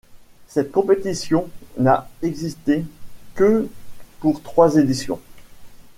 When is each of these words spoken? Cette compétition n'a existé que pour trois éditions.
Cette 0.47 0.71
compétition 0.71 1.47
n'a 1.77 2.09
existé 2.23 2.83
que 3.35 3.69
pour 4.19 4.41
trois 4.41 4.77
éditions. 4.77 5.21